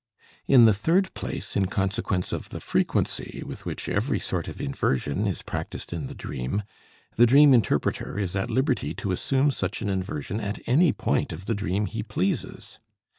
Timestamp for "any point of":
10.65-11.45